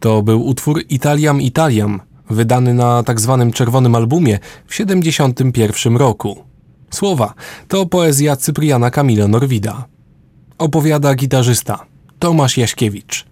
[0.00, 2.00] To był utwór Italiam Italiam,
[2.30, 3.36] wydany na tzw.
[3.44, 6.44] Tak czerwonym albumie w 1971 roku.
[6.90, 7.34] Słowa
[7.68, 9.84] to poezja Cypriana Kamila Norwida.
[10.58, 11.86] Opowiada gitarzysta
[12.18, 13.29] Tomasz Jaśkiewicz.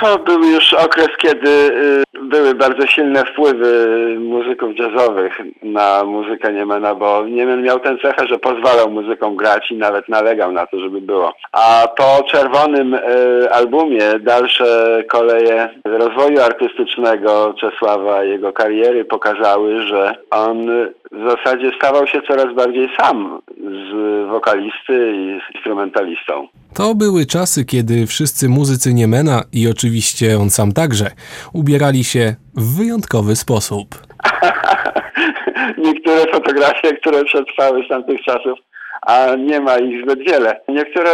[0.00, 6.94] To był już okres, kiedy y, były bardzo silne wpływy muzyków jazzowych na muzykę Niemena,
[6.94, 11.00] bo Niemen miał tę cechę, że pozwalał muzykom grać i nawet nalegał na to, żeby
[11.00, 11.32] było.
[11.52, 13.00] A po czerwonym y,
[13.50, 20.66] albumie dalsze koleje rozwoju artystycznego Czesława, jego kariery pokazały, że on
[21.12, 26.48] w zasadzie stawał się coraz bardziej sam z wokalisty i instrumentalistą.
[26.74, 31.06] To były czasy, kiedy wszyscy muzycy Niemena i oczywiście on sam także
[31.52, 33.86] ubierali się w wyjątkowy sposób.
[35.86, 38.58] Niektóre fotografie, które przetrwały z tamtych czasów,
[39.02, 40.60] a nie ma ich zbyt wiele.
[40.68, 41.10] Niektóre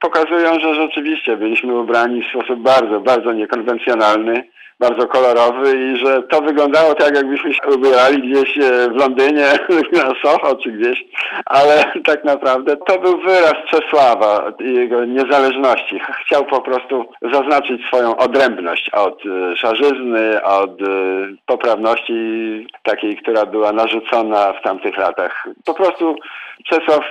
[0.00, 4.44] pokazują, że rzeczywiście byliśmy ubrani w sposób bardzo, bardzo niekonwencjonalny
[4.82, 9.46] bardzo kolorowy i że to wyglądało tak, jakbyśmy się ubierali gdzieś e, w Londynie,
[9.92, 11.04] na Soho czy gdzieś,
[11.46, 16.00] ale tak naprawdę to był wyraz Czesława i jego niezależności.
[16.26, 20.84] Chciał po prostu zaznaczyć swoją odrębność od e, szarzyzny, od e,
[21.46, 22.12] poprawności
[22.82, 25.48] takiej, która była narzucona w tamtych latach.
[25.64, 26.16] Po prostu
[26.64, 27.04] Czesław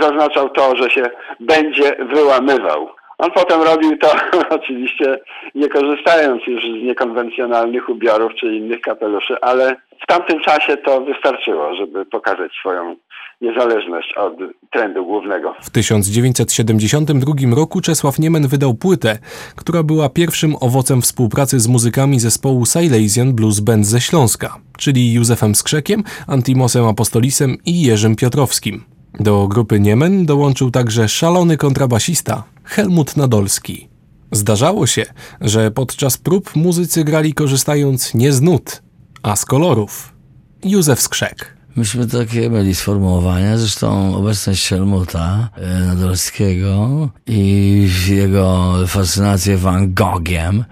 [0.00, 1.02] zaznaczał to, że się
[1.40, 4.12] będzie wyłamywał on potem robił to
[4.58, 5.18] oczywiście
[5.54, 11.74] nie korzystając już z niekonwencjonalnych ubiorów czy innych kapeluszy, ale w tamtym czasie to wystarczyło,
[11.74, 12.96] żeby pokazać swoją
[13.40, 14.32] niezależność od
[14.70, 15.54] trendu głównego.
[15.62, 19.18] W 1972 roku Czesław Niemen wydał płytę,
[19.56, 25.54] która była pierwszym owocem współpracy z muzykami zespołu Silesian Blues Band ze Śląska, czyli Józefem
[25.54, 28.93] Skrzekiem, Antimosem Apostolisem i Jerzym Piotrowskim.
[29.20, 33.88] Do grupy Niemen dołączył także szalony kontrabasista Helmut Nadolski.
[34.32, 35.06] Zdarzało się,
[35.40, 38.82] że podczas prób muzycy grali korzystając nie z nut,
[39.22, 40.14] a z kolorów.
[40.64, 41.53] Józef Skrzek.
[41.76, 50.64] Myśmy takie mieli sformułowania, zresztą obecność Helmuta e, Nadolskiego i jego fascynację Van Gogiem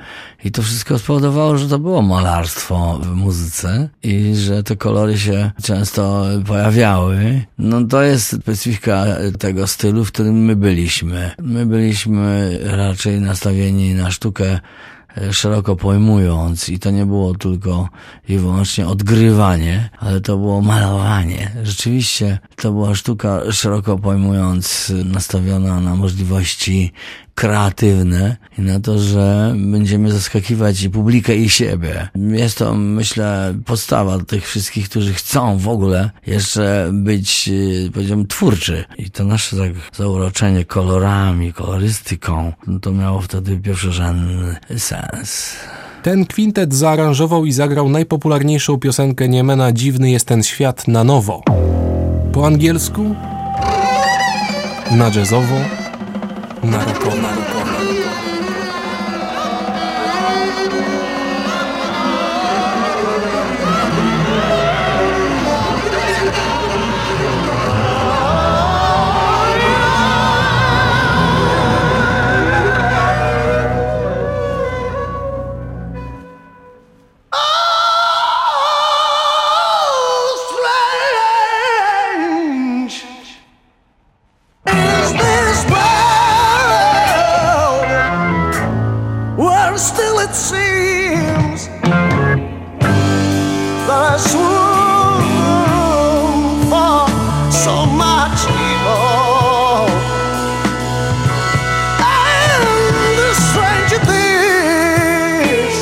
[0.45, 5.51] i to wszystko spowodowało, że to było malarstwo w muzyce i że te kolory się
[5.63, 7.45] często pojawiały.
[7.59, 9.05] No to jest specyfika
[9.39, 11.31] tego stylu, w którym my byliśmy.
[11.39, 14.61] My byliśmy raczej nastawieni na sztukę
[15.31, 17.89] szeroko pojmując i to nie było tylko
[18.29, 21.51] i wyłącznie odgrywanie, ale to było malowanie.
[21.63, 26.93] Rzeczywiście to była sztuka szeroko pojmując nastawiona na możliwości
[27.43, 32.09] kreatywne i na to, że będziemy zaskakiwać i publikę i siebie.
[32.15, 38.85] Jest to, myślę, podstawa tych wszystkich, którzy chcą w ogóle jeszcze być, y, powiedziałbym, twórczy.
[38.99, 45.57] I to nasze tak zauroczenie kolorami, kolorystyką, no to miało wtedy pierwszorzędny sens.
[46.03, 51.43] Ten kwintet zaaranżował i zagrał najpopularniejszą piosenkę Niemena Dziwny jest ten świat na nowo.
[52.33, 53.15] Po angielsku,
[54.91, 55.82] na jazzowo,
[56.63, 57.23] na rockowo.
[91.53, 91.69] dreams
[93.87, 95.23] that I swoon
[96.71, 97.07] for
[97.53, 99.87] so much evil.
[102.01, 102.63] And
[103.19, 105.77] the stranger things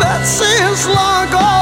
[0.00, 1.55] that seems long gone.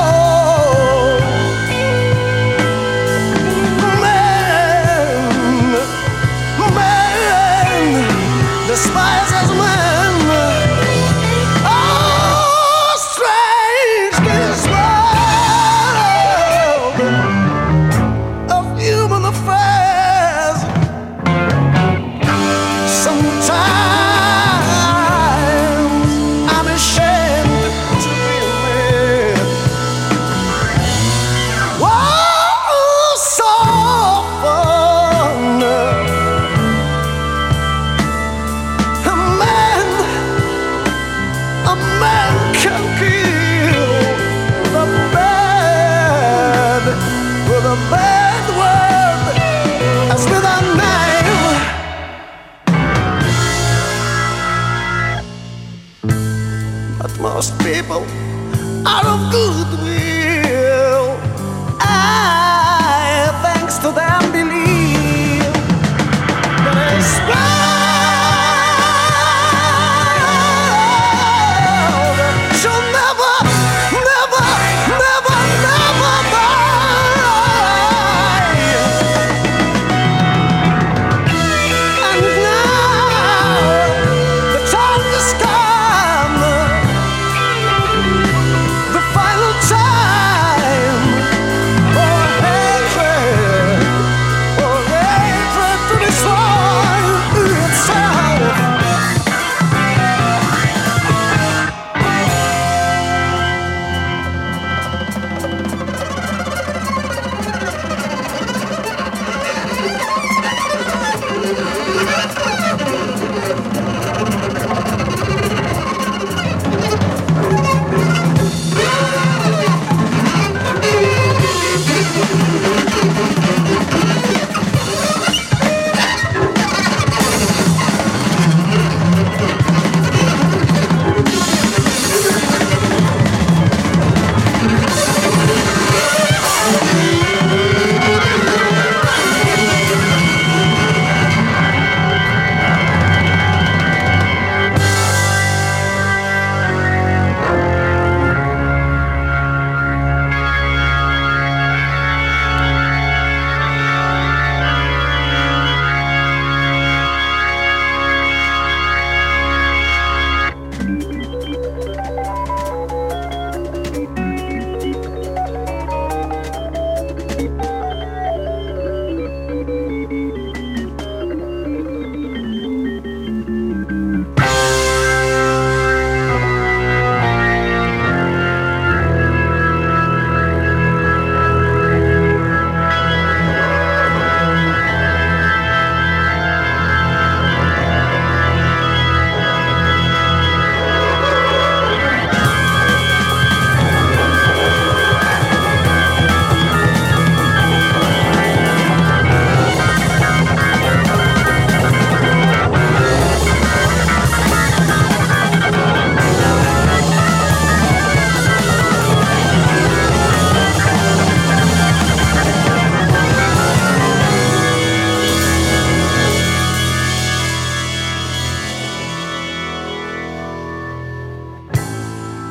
[59.35, 59.84] tudo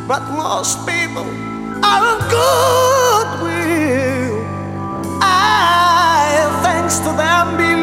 [0.07, 1.25] but most people
[1.83, 3.53] are of goodwill.
[5.21, 7.82] I, thanks to them, believe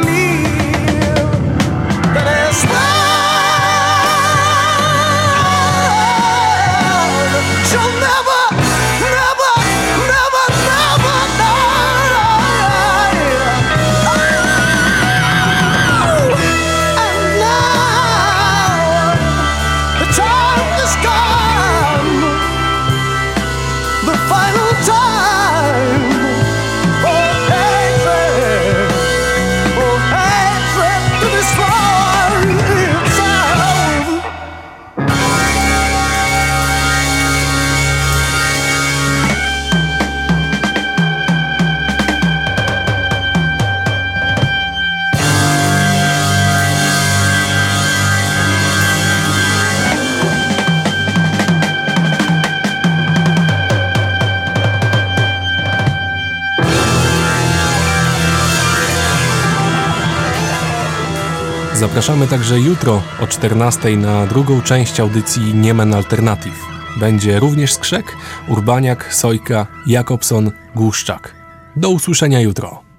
[61.80, 66.66] Zapraszamy także jutro o 14 na drugą część audycji Niemen Alternative.
[66.96, 68.16] Będzie również Skrzek,
[68.48, 71.34] Urbaniak, Sojka, Jakobson, Głuszczak.
[71.76, 72.89] Do usłyszenia jutro.